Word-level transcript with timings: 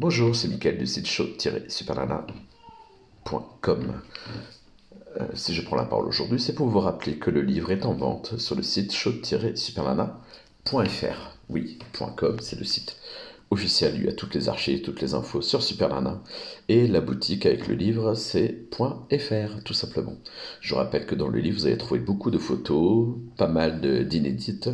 Bonjour, 0.00 0.36
c'est 0.36 0.46
Mickaël 0.46 0.78
du 0.78 0.86
site 0.86 1.08
show-supernana.com. 1.08 4.00
Euh, 5.20 5.26
si 5.34 5.52
je 5.52 5.60
prends 5.62 5.74
la 5.74 5.86
parole 5.86 6.06
aujourd'hui, 6.06 6.38
c'est 6.38 6.54
pour 6.54 6.68
vous 6.68 6.78
rappeler 6.78 7.16
que 7.16 7.30
le 7.30 7.42
livre 7.42 7.72
est 7.72 7.84
en 7.84 7.94
vente 7.94 8.38
sur 8.38 8.54
le 8.54 8.62
site 8.62 8.94
show-supernana.fr. 8.94 11.36
Oui, 11.48 11.80
.com, 12.16 12.36
c'est 12.40 12.60
le 12.60 12.64
site 12.64 12.96
officiel, 13.50 13.94
il 13.96 14.04
y 14.04 14.08
a 14.08 14.12
toutes 14.12 14.34
les 14.34 14.48
archives, 14.48 14.82
toutes 14.82 15.00
les 15.00 15.14
infos 15.14 15.42
sur 15.42 15.62
Supernana. 15.62 16.22
Et 16.68 16.86
la 16.86 17.00
boutique 17.00 17.46
avec 17.46 17.66
le 17.66 17.74
livre, 17.74 18.14
c'est 18.14 18.68
.fr, 18.72 19.62
tout 19.64 19.74
simplement. 19.74 20.16
Je 20.60 20.74
rappelle 20.74 21.06
que 21.06 21.14
dans 21.14 21.28
le 21.28 21.38
livre, 21.38 21.58
vous 21.58 21.66
allez 21.66 21.78
trouver 21.78 22.00
beaucoup 22.00 22.30
de 22.30 22.38
photos, 22.38 23.16
pas 23.36 23.48
mal 23.48 23.80
d'inédites, 24.06 24.68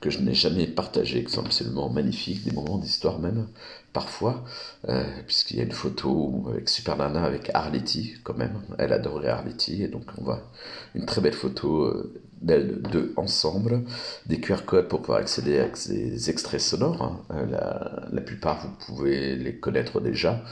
que 0.00 0.10
je 0.10 0.20
n'ai 0.20 0.34
jamais 0.34 0.66
partagées, 0.66 1.24
qui 1.24 1.32
sont 1.32 1.44
absolument 1.44 1.88
magnifiques, 1.90 2.44
des 2.44 2.52
moments 2.52 2.78
d'histoire 2.78 3.18
même, 3.18 3.48
parfois, 3.92 4.44
euh, 4.88 5.04
puisqu'il 5.26 5.58
y 5.58 5.60
a 5.60 5.64
une 5.64 5.72
photo 5.72 6.44
avec 6.48 6.68
Supernana, 6.68 7.24
avec 7.24 7.50
Arletty, 7.54 8.14
quand 8.22 8.36
même. 8.36 8.60
Elle 8.78 8.92
adorait 8.92 9.28
Arletty, 9.28 9.82
et 9.82 9.88
donc 9.88 10.04
on 10.18 10.24
voit 10.24 10.50
une 10.94 11.06
très 11.06 11.20
belle 11.20 11.34
photo 11.34 11.84
euh, 11.84 12.12
d'elles 12.44 12.80
deux 12.92 13.12
ensemble, 13.16 13.82
des 14.26 14.40
QR 14.40 14.64
codes 14.66 14.88
pour 14.88 15.00
pouvoir 15.00 15.18
accéder 15.18 15.58
à 15.58 15.68
ces 15.74 16.30
extraits 16.30 16.60
sonores. 16.60 17.02
Hein. 17.02 17.20
Euh, 17.32 17.46
la, 17.46 18.06
la, 18.12 18.20
plupart, 18.20 18.66
vous 18.66 18.94
pouvez 18.94 19.36
les 19.36 19.56
connaître 19.56 20.00
déjà, 20.00 20.42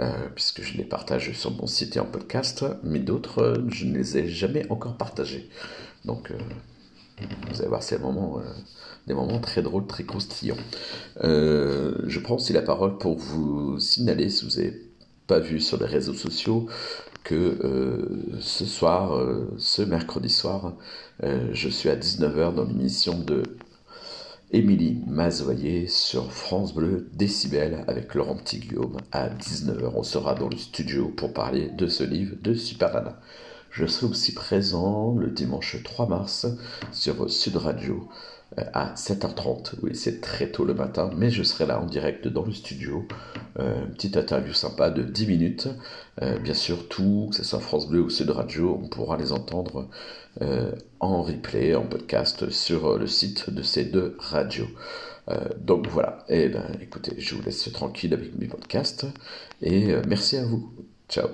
euh, 0.00 0.10
puisque 0.34 0.62
je 0.62 0.78
les 0.78 0.84
partage 0.84 1.32
sur 1.32 1.50
mon 1.50 1.66
site 1.66 1.96
et 1.96 2.00
en 2.00 2.06
podcast, 2.06 2.64
mais 2.82 2.98
d'autres, 2.98 3.42
euh, 3.42 3.64
je 3.68 3.84
ne 3.84 3.94
les 3.98 4.16
ai 4.16 4.26
jamais 4.26 4.64
encore 4.70 4.96
partagés. 4.96 5.50
Donc, 6.06 6.32
vous 7.50 7.60
allez 7.60 7.68
voir, 7.68 7.82
c'est 7.82 7.98
moment, 7.98 8.38
euh, 8.38 8.42
des 9.06 9.12
moments 9.12 9.38
très 9.38 9.60
drôles, 9.60 9.86
très 9.86 10.04
croustillants. 10.04 10.56
je 11.22 12.18
prends 12.20 12.36
aussi 12.36 12.54
la 12.54 12.62
parole 12.62 12.96
pour 12.96 13.18
vous 13.18 13.78
signaler, 13.78 14.30
si 14.30 14.46
vous 14.46 14.56
n'avez 14.56 14.80
pas 15.26 15.40
vu 15.40 15.60
sur 15.60 15.78
les 15.78 15.86
réseaux 15.86 16.14
sociaux, 16.14 16.68
que 17.24 17.34
euh, 17.34 18.38
ce 18.40 18.64
soir, 18.64 19.16
euh, 19.16 19.52
ce 19.58 19.82
mercredi 19.82 20.30
soir, 20.30 20.74
euh, 21.22 21.48
je 21.52 21.68
suis 21.68 21.88
à 21.88 21.96
19h 21.96 22.54
dans 22.54 22.64
l'émission 22.64 23.18
de 23.18 23.42
Émilie 24.50 25.00
Mazoyer 25.06 25.86
sur 25.86 26.32
France 26.32 26.74
Bleu 26.74 27.08
Décibel 27.14 27.84
avec 27.86 28.14
Laurent 28.14 28.36
Petit 28.36 28.58
Guillaume 28.58 28.98
à 29.12 29.28
19h. 29.28 29.92
On 29.94 30.02
sera 30.02 30.34
dans 30.34 30.48
le 30.48 30.56
studio 30.56 31.08
pour 31.08 31.32
parler 31.32 31.70
de 31.70 31.86
ce 31.86 32.04
livre 32.04 32.36
de 32.42 32.54
Super 32.54 33.14
Je 33.70 33.86
serai 33.86 34.06
aussi 34.06 34.34
présent 34.34 35.14
le 35.14 35.30
dimanche 35.30 35.82
3 35.82 36.06
mars 36.06 36.46
sur 36.92 37.30
Sud 37.30 37.56
Radio 37.56 38.08
à 38.56 38.94
7h30. 38.94 39.76
Oui, 39.82 39.94
c'est 39.94 40.20
très 40.20 40.50
tôt 40.50 40.66
le 40.66 40.74
matin, 40.74 41.10
mais 41.16 41.30
je 41.30 41.42
serai 41.42 41.64
là 41.64 41.80
en 41.80 41.86
direct 41.86 42.28
dans 42.28 42.44
le 42.44 42.52
studio. 42.52 43.06
Euh, 43.58 43.84
une 43.84 43.92
petite 43.94 44.16
interview 44.16 44.52
sympa 44.52 44.90
de 44.90 45.02
10 45.02 45.26
minutes. 45.26 45.68
Euh, 46.22 46.38
bien 46.38 46.54
sûr, 46.54 46.88
tout, 46.88 47.28
que 47.30 47.36
ce 47.36 47.44
soit 47.44 47.60
France 47.60 47.88
Bleu 47.88 48.00
ou 48.00 48.10
Sud 48.10 48.30
Radio, 48.30 48.78
on 48.82 48.88
pourra 48.88 49.16
les 49.16 49.32
entendre 49.32 49.88
en 51.00 51.22
replay, 51.22 51.74
en 51.74 51.82
podcast 51.82 52.48
sur 52.48 52.98
le 52.98 53.06
site 53.06 53.50
de 53.50 53.62
ces 53.62 53.84
deux 53.84 54.16
radios. 54.18 54.68
donc 55.58 55.86
voilà, 55.88 56.24
et 56.30 56.44
eh 56.44 56.48
ben, 56.48 56.64
écoutez, 56.80 57.14
je 57.18 57.34
vous 57.34 57.42
laisse 57.42 57.70
tranquille 57.70 58.14
avec 58.14 58.34
mes 58.38 58.46
podcasts 58.46 59.04
et 59.60 59.94
merci 60.08 60.38
à 60.38 60.46
vous. 60.46 60.72
Ciao 61.10 61.28